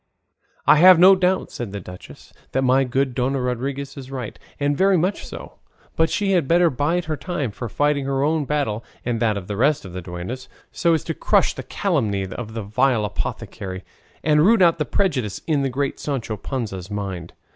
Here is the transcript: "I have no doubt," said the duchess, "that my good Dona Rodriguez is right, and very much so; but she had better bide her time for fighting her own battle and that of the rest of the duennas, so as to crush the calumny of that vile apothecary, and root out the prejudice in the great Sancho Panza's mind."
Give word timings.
"I 0.65 0.77
have 0.77 0.97
no 0.97 1.15
doubt," 1.15 1.51
said 1.51 1.71
the 1.71 1.79
duchess, 1.79 2.33
"that 2.53 2.63
my 2.63 2.83
good 2.85 3.13
Dona 3.13 3.39
Rodriguez 3.39 3.95
is 3.97 4.09
right, 4.09 4.39
and 4.59 4.75
very 4.75 4.97
much 4.97 5.23
so; 5.27 5.59
but 5.95 6.09
she 6.09 6.31
had 6.31 6.47
better 6.47 6.71
bide 6.71 7.05
her 7.05 7.15
time 7.15 7.51
for 7.51 7.69
fighting 7.69 8.05
her 8.05 8.23
own 8.23 8.45
battle 8.45 8.83
and 9.05 9.19
that 9.19 9.37
of 9.37 9.45
the 9.47 9.55
rest 9.55 9.85
of 9.85 9.93
the 9.93 10.01
duennas, 10.01 10.49
so 10.71 10.95
as 10.95 11.03
to 11.03 11.13
crush 11.13 11.53
the 11.53 11.61
calumny 11.61 12.23
of 12.25 12.53
that 12.55 12.61
vile 12.63 13.05
apothecary, 13.05 13.83
and 14.23 14.43
root 14.43 14.63
out 14.63 14.79
the 14.79 14.85
prejudice 14.85 15.39
in 15.45 15.61
the 15.61 15.69
great 15.69 15.99
Sancho 15.99 16.35
Panza's 16.35 16.89
mind." 16.89 17.33